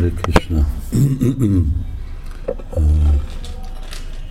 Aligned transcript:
Hare 0.00 0.12
Krishna. 0.12 0.66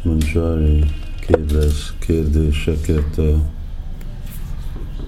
Manjari 0.04 0.86
kérdez 1.20 1.94
kérdéseket 2.00 3.18
a 3.18 3.50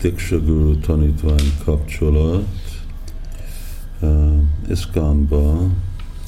Diksha 0.02 0.40
Guru 0.40 0.80
tanítvány 0.80 1.54
kapcsolat 1.64 2.46
uh, 4.00 4.42
Iszkánba 4.70 5.70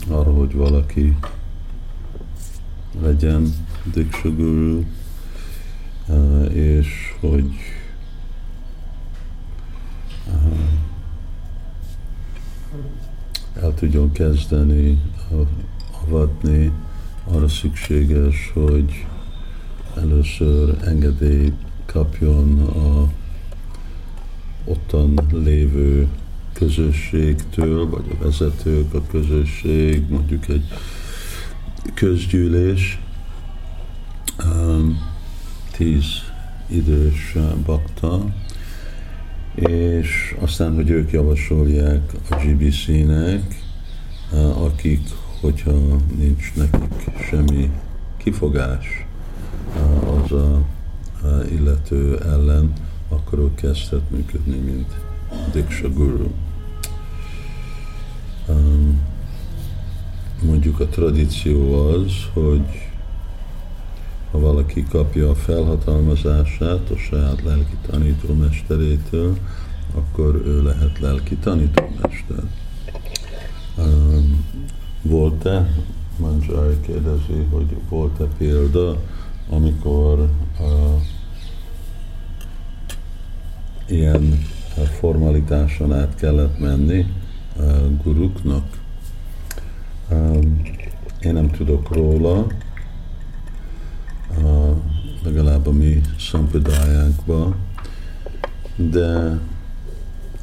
arra, 0.10 0.34
hogy 0.34 0.54
valaki 0.54 1.18
legyen 3.02 3.54
Diksha 3.94 4.30
Guru, 4.30 4.84
uh, 6.08 6.56
és 6.56 7.16
hogy 7.20 7.52
uh, 10.28 10.82
el 13.62 13.73
tudjon 13.84 14.12
kezdeni 14.12 15.02
avatni, 16.06 16.72
arra 17.24 17.48
szükséges, 17.48 18.52
hogy 18.54 19.06
először 19.98 20.78
engedélyt 20.84 21.54
kapjon 21.86 22.60
a 22.60 23.12
ottan 24.66 25.20
lévő 25.32 26.08
közösségtől, 26.54 27.90
vagy 27.90 28.04
a 28.10 28.24
vezetők, 28.24 28.94
a 28.94 29.02
közösség, 29.12 30.10
mondjuk 30.10 30.48
egy 30.48 30.66
közgyűlés, 31.94 33.00
tíz 35.72 36.06
idős 36.68 37.36
bakta, 37.66 38.26
és 39.56 40.36
aztán, 40.40 40.76
hogy 40.76 40.90
ők 40.90 41.12
javasolják 41.12 42.14
a 42.30 42.36
GBC-nek, 42.36 43.63
akik, 44.56 45.02
hogyha 45.42 45.72
nincs 46.18 46.54
nekik 46.56 47.18
semmi 47.30 47.72
kifogás 48.18 49.06
az 50.24 50.32
a 50.32 50.62
illető 51.52 52.20
ellen, 52.20 52.74
akkor 53.10 53.40
ők 53.40 53.56
kezdhet 53.56 54.10
működni, 54.10 54.58
mint 54.58 54.96
Diksha 55.52 55.90
Guru. 55.90 56.28
Mondjuk 60.42 60.80
a 60.80 60.86
tradíció 60.86 61.88
az, 61.90 62.12
hogy 62.34 62.92
ha 64.32 64.40
valaki 64.40 64.84
kapja 64.90 65.30
a 65.30 65.36
felhatalmazását 65.36 66.90
a 66.90 66.98
saját 66.98 67.44
lelki 67.44 67.78
tanítómesterétől, 67.88 69.38
akkor 69.96 70.42
ő 70.46 70.64
lehet 70.64 71.00
lelki 71.00 71.36
tanítómester. 71.36 72.44
Volt-e, 75.02 75.70
Manjari 76.18 76.80
kérdezi, 76.82 77.48
hogy 77.52 77.76
volt-e 77.90 78.24
példa, 78.38 78.98
amikor 79.50 80.30
uh, 80.60 81.02
ilyen 83.88 84.46
formalitáson 85.00 85.94
át 85.94 86.16
kellett 86.16 86.60
menni 86.60 87.06
uh, 87.58 88.02
guruknak. 88.04 88.64
Um, 90.12 90.62
én 91.22 91.34
nem 91.34 91.50
tudok 91.50 91.96
róla, 91.96 92.48
uh, 94.42 94.78
legalább 95.24 95.68
a 95.68 95.72
mi 95.72 96.02
szampidájánkban, 96.20 97.56
de 98.76 99.40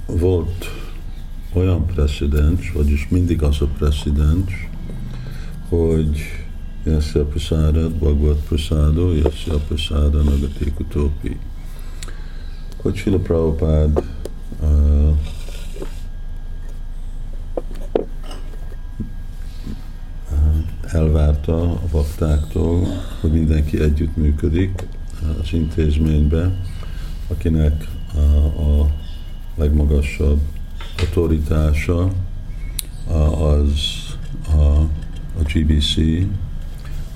volt 0.06 0.79
olyan 1.52 1.86
precedens, 1.86 2.72
vagyis 2.72 3.08
mindig 3.08 3.42
az 3.42 3.60
a 3.60 3.66
precedens, 3.66 4.68
hogy 5.68 6.18
Yasya 6.84 7.24
Prasadat, 7.24 7.92
Bhagavad 7.92 8.36
Prasado, 8.48 9.12
Yasya 9.12 9.58
Prasada 9.58 10.22
Nagati 10.22 10.72
Kutopi. 10.72 11.38
Hogy 12.76 12.96
Srila 12.96 13.18
Prabhupád 13.18 14.04
uh, 14.60 15.16
elvárta 20.82 21.62
a 21.62 21.80
vaktáktól, 21.90 22.86
hogy 23.20 23.32
mindenki 23.32 23.80
együttműködik 23.80 24.86
az 25.42 25.52
intézménybe, 25.52 26.52
akinek 27.28 27.88
a 28.56 28.86
legmagasabb 29.54 30.40
autoritása 31.00 32.10
az 33.32 33.80
a, 34.52 34.80
a 35.38 35.42
GBC, 35.52 35.94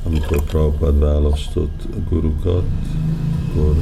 amikor 0.05 0.45
Prabhupád 0.45 0.99
választott 0.99 1.83
gurukat, 2.09 2.65
akkor 3.49 3.77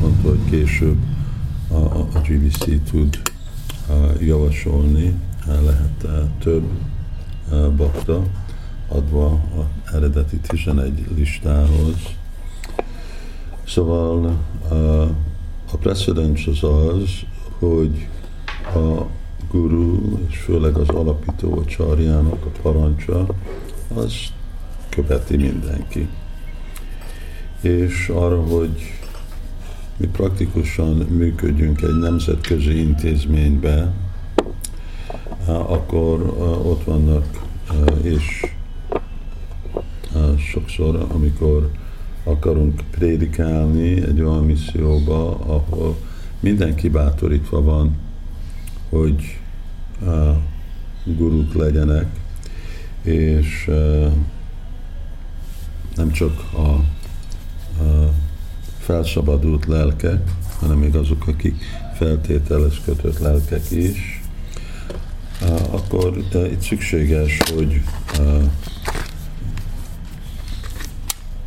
mondta, 0.00 0.28
hogy 0.28 0.44
később 0.50 0.96
a, 1.68 1.74
a, 1.74 2.20
GBC 2.28 2.90
tud 2.90 3.22
javasolni, 4.20 5.14
lehet 5.46 6.06
több 6.38 6.64
bakta, 7.76 8.22
adva 8.88 9.26
az 9.30 9.94
eredeti 9.94 10.36
11 10.36 11.06
listához. 11.16 11.96
Szóval 13.66 14.38
a 15.72 15.76
precedens 15.76 16.46
az 16.46 16.62
az, 16.62 17.10
hogy 17.58 18.08
a 18.74 19.06
guru, 19.54 20.18
és 20.28 20.36
főleg 20.36 20.76
az 20.76 20.88
alapító 20.88 21.58
a 21.58 21.64
csarjának 21.64 22.44
a 22.44 22.58
parancsa, 22.62 23.26
az 23.94 24.14
követi 24.88 25.36
mindenki. 25.36 26.08
És 27.60 28.08
arra, 28.14 28.42
hogy 28.42 28.92
mi 29.96 30.06
praktikusan 30.06 30.96
működjünk 30.96 31.82
egy 31.82 31.98
nemzetközi 31.98 32.78
intézménybe, 32.78 33.92
akkor 35.46 36.22
ott 36.64 36.84
vannak, 36.84 37.24
és 38.02 38.46
sokszor, 40.50 41.06
amikor 41.08 41.70
akarunk 42.24 42.80
prédikálni 42.90 44.02
egy 44.02 44.20
olyan 44.20 44.44
misszióba, 44.44 45.30
ahol 45.30 45.96
mindenki 46.40 46.88
bátorítva 46.88 47.62
van, 47.62 47.96
hogy 48.88 49.38
guruk 51.04 51.54
legyenek, 51.54 52.06
és 53.02 53.70
nem 55.96 56.12
csak 56.12 56.40
a, 56.52 56.84
felszabadult 58.78 59.66
lelkek, 59.66 60.30
hanem 60.60 60.78
még 60.78 60.94
azok, 60.96 61.26
akik 61.26 61.54
feltételes 61.96 62.80
kötött 62.84 63.18
lelkek 63.18 63.70
is, 63.70 64.22
akkor 65.70 66.16
itt 66.50 66.60
szükséges, 66.60 67.38
hogy 67.54 67.82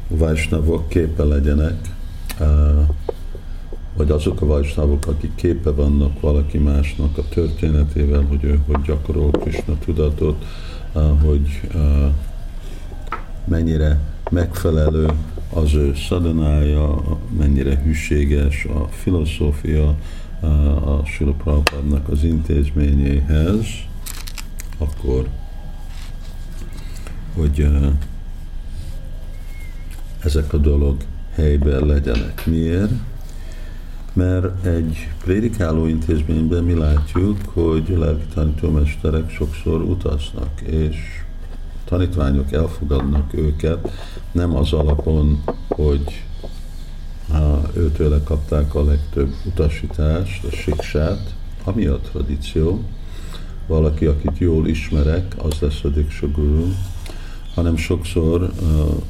Vajsnavok 0.07 0.89
képe 0.89 1.23
legyenek, 1.23 1.75
vagy 3.97 4.11
azok 4.11 4.41
a 4.41 4.45
vajsnavok, 4.45 5.07
akik 5.07 5.35
képe 5.35 5.71
vannak 5.71 6.19
valaki 6.19 6.57
másnak 6.57 7.17
a 7.17 7.23
történetével, 7.29 8.25
hogy 8.29 8.43
ő 8.43 8.59
hogy 8.65 8.81
gyakorol 8.81 9.31
Krishna 9.31 9.77
tudatot, 9.85 10.45
hogy 11.23 11.61
mennyire 13.45 13.99
megfelelő 14.31 15.07
az 15.53 15.73
ő 15.73 15.93
szadanája, 15.95 17.17
mennyire 17.37 17.81
hűséges 17.83 18.65
a 18.65 18.87
filozófia 18.87 19.95
a 20.85 21.05
Sula 21.05 21.63
az 22.09 22.23
intézményéhez, 22.23 23.65
akkor 24.77 25.27
hogy 27.35 27.67
ezek 30.23 30.53
a 30.53 30.57
dolog 30.57 30.95
helyben 31.33 31.85
legyenek. 31.85 32.45
Miért? 32.45 32.91
Mert 34.17 34.65
egy 34.65 35.09
prédikáló 35.23 35.85
intézményben 35.85 36.63
mi 36.63 36.73
látjuk, 36.73 37.37
hogy 37.53 37.89
lelki 37.97 38.25
tanítómesterek 38.33 39.29
sokszor 39.29 39.81
utaznak, 39.81 40.61
és 40.61 40.95
tanítványok 41.85 42.51
elfogadnak 42.51 43.33
őket, 43.33 43.91
nem 44.31 44.55
az 44.55 44.73
alapon, 44.73 45.43
hogy 45.67 46.23
őtőle 47.73 48.23
kapták 48.23 48.75
a 48.75 48.83
legtöbb 48.83 49.33
utasítást, 49.45 50.43
a 50.43 50.51
siksát, 50.51 51.35
ami 51.63 51.85
a 51.85 51.99
tradíció, 51.99 52.83
valaki, 53.67 54.05
akit 54.05 54.37
jól 54.37 54.67
ismerek, 54.67 55.35
az 55.37 55.59
lesz 55.59 55.83
a 55.83 55.87
Diksha 55.87 56.27
hanem 57.53 57.75
sokszor 57.75 58.41
uh, 58.41 59.03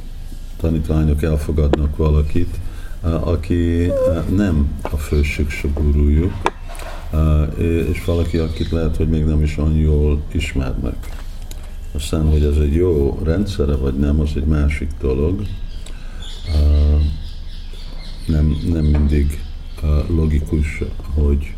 tanítványok 0.57 1.23
elfogadnak 1.23 1.97
valakit, 1.97 2.59
aki 3.01 3.91
nem 4.35 4.79
a 4.81 4.97
fősük 4.97 5.51
gurújuk, 5.73 6.33
és 7.91 8.05
valaki, 8.05 8.37
akit 8.37 8.71
lehet, 8.71 8.95
hogy 8.95 9.09
még 9.09 9.25
nem 9.25 9.43
is 9.43 9.57
olyan 9.57 9.75
jól 9.75 10.21
ismernek. 10.31 11.25
Aztán, 11.91 12.29
hogy 12.29 12.43
ez 12.43 12.57
egy 12.57 12.73
jó 12.73 13.19
rendszere, 13.23 13.75
vagy 13.75 13.93
nem, 13.93 14.19
az 14.19 14.29
egy 14.35 14.45
másik 14.45 14.89
dolog. 14.99 15.41
Nem, 18.27 18.57
nem 18.71 18.83
mindig 18.83 19.43
logikus, 20.07 20.83
hogy 21.13 21.53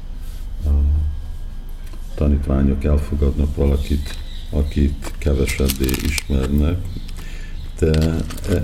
tanítványok 2.15 2.83
elfogadnak 2.83 3.55
valakit, 3.55 4.17
akit 4.49 5.13
kevesebbé 5.17 5.89
ismernek, 6.03 6.77
de 7.79 8.15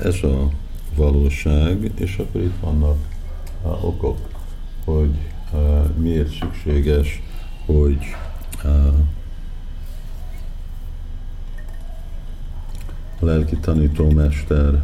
ez 0.03 0.23
a 0.23 0.49
valóság, 0.95 1.91
és 1.95 2.17
akkor 2.17 2.41
itt 2.41 2.59
vannak 2.61 2.97
okok, 3.81 4.17
hogy 4.85 5.17
miért 5.97 6.37
szükséges, 6.39 7.21
hogy 7.65 7.97
a 13.19 13.25
lelki 13.25 13.55
tanítómester 13.55 14.83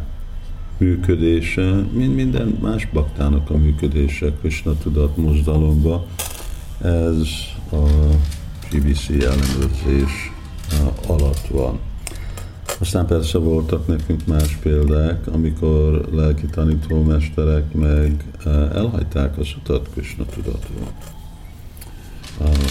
működése, 0.78 1.72
mint 1.92 2.14
minden 2.14 2.58
más 2.62 2.88
baktának 2.92 3.50
a 3.50 3.56
működése 3.56 4.32
Krishna 4.40 4.78
tudat 4.78 5.16
mozdalomba, 5.16 6.06
ez 6.80 7.28
a 7.72 7.86
GBC 8.70 9.08
ellenőrzés 9.08 10.32
alatt 11.06 11.46
van. 11.46 11.78
Aztán 12.82 13.06
persze 13.06 13.38
voltak 13.38 13.86
nekünk 13.86 14.26
más 14.26 14.56
példák, 14.56 15.26
amikor 15.26 16.08
lelki 16.12 16.46
tanítómesterek 16.46 17.72
meg 17.72 18.24
elhagyták 18.72 19.38
az 19.38 19.48
utat 19.58 19.88
Krishna 19.92 20.24
tudatról. 20.24 20.92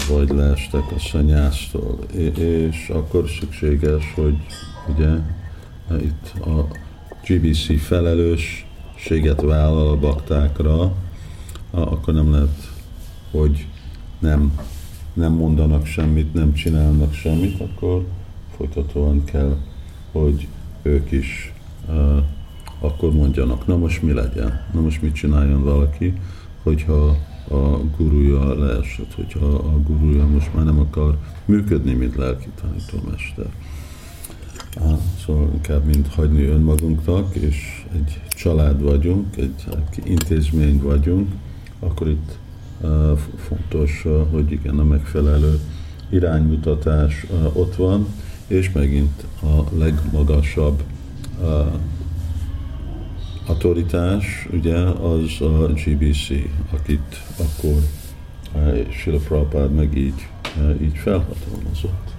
Vagy 0.08 0.28
leestek 0.28 0.92
a 0.96 0.98
szanyásztól, 0.98 1.98
és 2.38 2.88
akkor 2.88 3.28
szükséges, 3.40 4.12
hogy 4.14 4.36
ugye 4.94 5.10
itt 6.00 6.44
a 6.44 6.66
GBC 7.26 7.80
felelősséget 7.82 9.40
vállal 9.40 9.88
a 9.88 9.98
baktákra, 9.98 10.92
akkor 11.70 12.14
nem 12.14 12.32
lehet, 12.32 12.70
hogy 13.30 13.66
nem, 14.18 14.58
nem 15.12 15.32
mondanak 15.32 15.86
semmit, 15.86 16.34
nem 16.34 16.52
csinálnak 16.52 17.12
semmit, 17.12 17.60
akkor 17.60 18.06
folytatóan 18.56 19.24
kell, 19.24 19.56
hogy 20.12 20.48
ők 20.82 21.12
is 21.12 21.52
uh, 21.88 22.22
akkor 22.80 23.12
mondjanak, 23.12 23.66
na 23.66 23.76
most 23.76 24.02
mi 24.02 24.12
legyen, 24.12 24.64
na 24.72 24.80
most 24.80 25.02
mit 25.02 25.14
csináljon 25.14 25.62
valaki, 25.62 26.14
hogyha 26.62 27.16
a 27.48 27.78
gurúja 27.96 28.54
leesett, 28.54 29.14
hogyha 29.14 29.46
a 29.46 29.80
gurúja 29.86 30.26
most 30.26 30.54
már 30.54 30.64
nem 30.64 30.78
akar 30.78 31.18
működni, 31.44 31.92
mint 31.92 32.16
lelki 32.16 32.48
tanítómester. 32.60 33.46
Szóval 35.24 35.50
inkább, 35.52 35.84
mint 35.84 36.08
hagyni 36.08 36.44
önmagunknak, 36.44 37.34
és 37.34 37.84
egy 37.94 38.20
család 38.28 38.82
vagyunk, 38.82 39.36
egy 39.36 39.64
intézmény 40.04 40.80
vagyunk, 40.82 41.32
akkor 41.78 42.08
itt 42.08 42.38
fontos, 43.36 44.06
hogy 44.30 44.52
igen, 44.52 44.78
a 44.78 44.84
megfelelő 44.84 45.60
iránymutatás 46.10 47.26
ott 47.52 47.74
van, 47.74 48.06
és 48.52 48.72
megint 48.72 49.24
a 49.42 49.76
legmagasabb 49.78 50.82
autoritás, 53.46 54.48
ugye, 54.52 54.76
az 54.78 55.40
a 55.40 55.66
GBC, 55.66 56.28
akit 56.70 57.22
akkor 57.38 57.82
Sila 58.90 59.18
Prabhupád 59.18 59.74
meg 59.74 59.96
így, 59.96 60.28
így 60.82 60.96
felhatalmazott. 60.96 62.10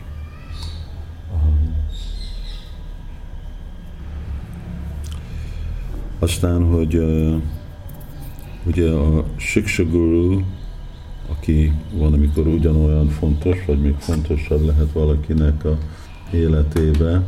Aztán, 6.19 6.63
hogy 6.63 6.95
uh, 6.95 7.41
ugye 8.65 8.91
a 8.91 9.25
Shiksha 9.35 9.83
Guru, 9.83 10.41
aki 11.30 11.74
van, 11.94 12.13
amikor 12.13 12.47
ugyanolyan 12.47 13.07
fontos, 13.07 13.65
vagy 13.65 13.81
még 13.81 13.95
fontosabb 14.00 14.65
lehet 14.65 14.91
valakinek 14.91 15.65
a 15.65 15.77
életébe, 16.31 17.21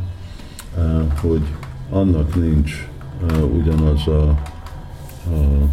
uh, 0.77 1.11
hogy 1.19 1.43
annak 1.89 2.35
nincs 2.35 2.87
uh, 3.21 3.55
ugyanaz 3.55 4.07
a, 4.07 4.29
a 4.29 5.69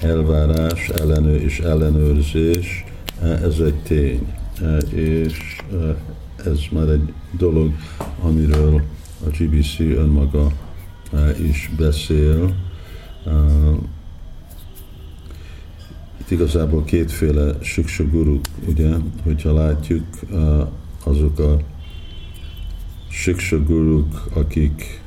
elvárás, 0.00 0.88
ellenő 0.88 1.36
és 1.36 1.58
ellenőrzés, 1.58 2.84
ez 3.22 3.58
egy 3.60 3.74
tény, 3.74 4.34
és 4.90 5.62
ez 6.44 6.58
már 6.70 6.88
egy 6.88 7.12
dolog, 7.30 7.72
amiről 8.22 8.82
a 9.26 9.28
GBC 9.38 9.80
önmaga 9.80 10.52
is 11.40 11.70
beszél. 11.76 12.54
Itt 16.28 16.34
igazából 16.34 16.84
kétféle 16.84 17.58
siksa 17.60 18.04
guru, 18.04 18.40
ugye, 18.66 18.88
hogyha 19.22 19.52
látjuk 19.52 20.04
azok 21.04 21.38
a 21.38 21.56
siksa 23.10 23.62
guruk, 23.62 24.28
akik 24.34 25.02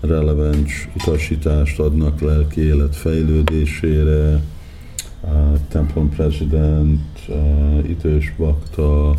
releváns 0.00 0.88
utasítást 0.96 1.78
adnak 1.78 2.20
lelki 2.20 2.60
élet 2.60 2.96
fejlődésére, 2.96 4.42
templom 5.68 6.08
prezident, 6.08 7.28
idős 7.88 8.34
bakta, 8.36 9.14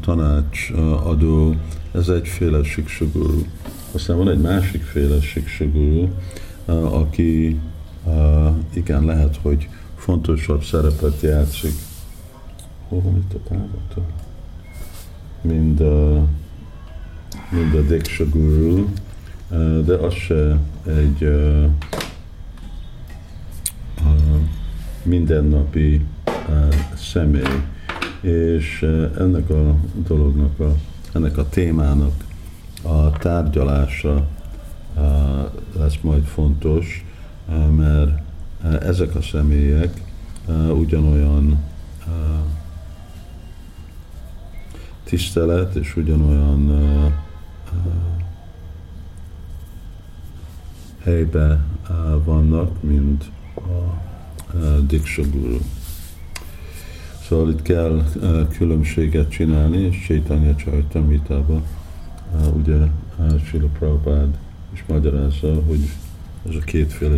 tanácsadó, 0.00 1.54
ez 1.92 2.08
egyféle 2.08 2.62
siksuguru. 2.62 3.42
Aztán 3.92 4.16
van 4.16 4.30
egy 4.30 4.40
másik 4.40 4.82
féle 4.82 5.20
siksuguru, 5.20 6.08
aki 6.66 7.60
igen, 8.74 9.04
lehet, 9.04 9.38
hogy 9.42 9.68
fontosabb 9.96 10.62
szerepet 10.62 11.20
játszik. 11.20 11.72
Hol 12.88 13.00
van 13.00 13.16
itt 13.16 13.34
a 13.34 13.48
távata? 13.48 14.06
Mind 15.40 15.80
a, 15.80 16.26
mind 17.50 17.74
a 17.74 17.80
Diksha 17.80 18.24
Guru, 18.28 18.88
de 19.84 19.94
az 19.94 20.14
se 20.14 20.58
egy 20.86 21.28
mindennapi 25.02 26.04
személy. 26.94 27.62
És 28.20 28.82
ennek 29.18 29.50
a 29.50 29.76
dolognak 30.06 30.60
a 30.60 30.74
ennek 31.12 31.38
a 31.38 31.48
témának 31.48 32.24
a 32.82 33.10
tárgyalása 33.10 34.26
lesz 35.78 35.98
majd 36.02 36.24
fontos, 36.24 37.04
mert 37.76 38.22
ezek 38.82 39.14
a 39.14 39.22
személyek 39.22 40.02
ugyanolyan 40.74 41.58
tisztelet 45.04 45.74
és 45.74 45.96
ugyanolyan 45.96 46.72
helybe 51.02 51.64
vannak, 52.24 52.82
mint 52.82 53.30
a 53.54 53.96
Diksha 54.86 55.22
Guru. 55.32 55.58
Szóval 57.28 57.50
itt 57.50 57.62
kell 57.62 58.04
különbséget 58.52 59.30
csinálni, 59.30 59.76
és 59.76 60.04
Chaitanya 60.06 60.54
Csajtamítában 60.54 61.62
ugye 62.52 62.76
Srila 63.44 63.68
Prabhupád 63.78 64.38
is 64.72 64.84
magyarázza, 64.88 65.62
hogy 65.66 65.88
ez 66.48 66.54
a 66.54 66.64
kétféle 66.64 67.16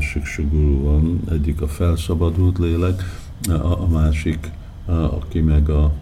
guru 0.51 0.83
van, 0.83 1.21
egyik 1.31 1.61
a 1.61 1.69
felszabadult 1.69 2.59
lélek, 2.59 3.03
a 3.63 3.87
másik, 3.87 4.51
aki 4.87 5.41
meg 5.41 5.69
a, 5.69 5.83
a 5.83 5.93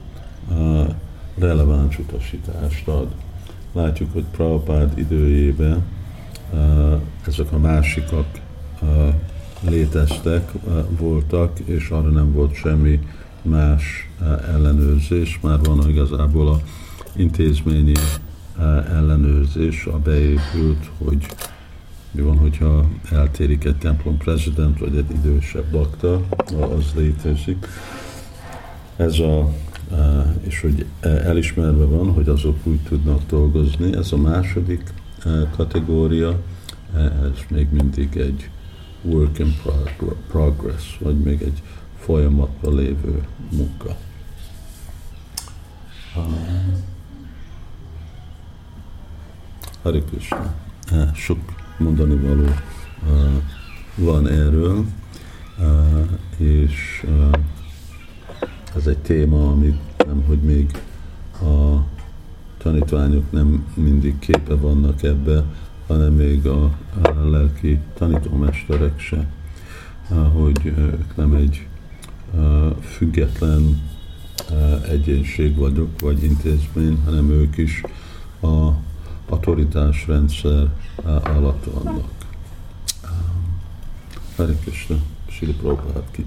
releváns 1.39 1.99
utasítást 1.99 2.89
ad. 2.89 3.09
Látjuk, 3.73 4.13
hogy 4.13 4.25
Prabhupád 4.31 4.99
időjében 4.99 5.83
ezek 7.27 7.53
a 7.53 7.59
másikak 7.59 8.27
léteztek, 9.61 10.53
voltak, 10.99 11.59
és 11.59 11.89
arra 11.89 12.09
nem 12.09 12.33
volt 12.33 12.55
semmi 12.55 13.01
más 13.43 14.11
ellenőrzés, 14.53 15.39
már 15.43 15.59
van 15.63 15.89
igazából 15.89 16.49
a 16.49 16.61
intézményi 17.17 17.93
ellenőrzés, 18.89 19.87
a 19.87 19.99
beépült, 19.99 20.91
hogy 20.99 21.27
mi 22.11 22.21
van, 22.23 22.39
hogyha 22.39 22.89
eltérik 23.11 23.65
egy 23.65 23.77
templom 23.77 24.17
prezident, 24.17 24.79
vagy 24.79 24.97
egy 24.97 25.11
idősebb 25.11 25.71
bakta, 25.71 26.23
az 26.77 26.93
létezik. 26.95 27.67
Ez 28.97 29.19
a, 29.19 29.53
és 30.41 30.61
hogy 30.61 30.87
elismerve 31.01 31.85
van, 31.85 32.13
hogy 32.13 32.29
azok 32.29 32.57
úgy 32.63 32.81
tudnak 32.81 33.27
dolgozni. 33.27 33.97
Ez 33.97 34.13
a 34.13 34.17
második 34.17 34.93
kategória, 35.57 36.41
ez 37.23 37.45
még 37.49 37.69
mindig 37.71 38.17
egy 38.17 38.51
work 39.03 39.39
in 39.39 39.55
progress, 40.29 40.99
vagy 40.99 41.19
még 41.19 41.43
egy 41.43 41.63
folyamatban 41.99 42.75
lévő 42.75 43.23
munka. 43.51 43.97
Hare 49.83 50.01
Krishna. 50.01 50.55
Sok 51.15 51.39
mondani 51.81 52.15
való 52.15 52.49
van 53.95 54.29
erről, 54.29 54.85
és 56.37 57.07
ez 58.77 58.87
egy 58.87 58.99
téma, 58.99 59.51
amit 59.51 59.81
nem, 60.07 60.23
hogy 60.27 60.39
még 60.39 60.71
a 61.43 61.85
tanítványok 62.59 63.33
nem 63.33 63.67
mindig 63.75 64.19
képe 64.19 64.55
vannak 64.55 65.03
ebbe, 65.03 65.45
hanem 65.87 66.13
még 66.13 66.47
a, 66.47 66.71
lelki 67.31 67.79
tanítómesterek 67.95 69.01
se, 69.01 69.27
hogy 70.33 70.65
ők 70.65 71.17
nem 71.17 71.35
egy 71.35 71.67
független 72.81 73.81
egyénség 74.89 75.57
vagyok, 75.57 76.01
vagy 76.01 76.23
intézmény, 76.23 76.99
hanem 77.05 77.31
ők 77.31 77.57
is 77.57 77.83
a 78.41 78.71
autoritásrendszer 79.31 80.69
alatt 81.23 81.65
vannak. 81.65 82.05
Hare 84.37 84.55
Krishna, 84.63 84.97
Sri 85.31 85.53
Prabhupada 85.53 86.03
ki 86.11 86.25